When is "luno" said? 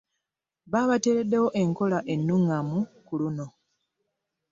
3.21-3.45